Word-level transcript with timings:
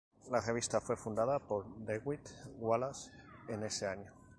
La 0.31 0.41
revista 0.41 0.81
fue 0.81 0.95
fundada 0.97 1.37
por 1.37 1.63
Dewitt 1.75 2.27
Wallace 2.57 3.11
en 3.49 3.61
ese 3.61 3.85
año. 3.85 4.11